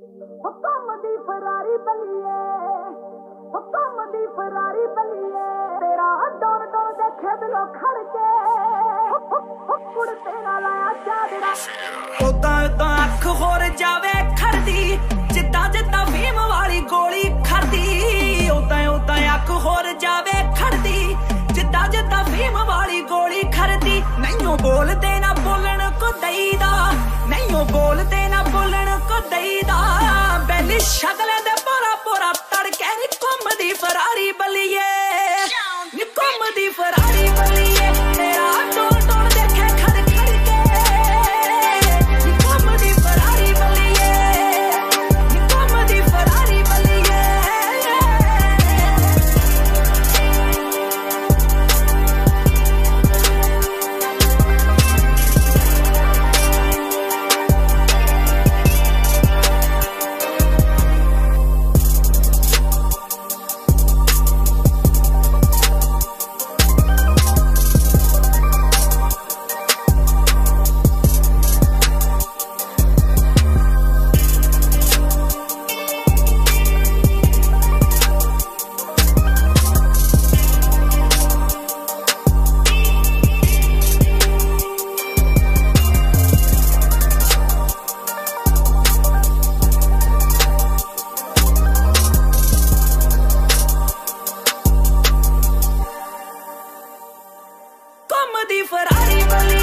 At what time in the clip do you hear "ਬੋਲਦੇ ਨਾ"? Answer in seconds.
24.62-25.34, 27.72-28.42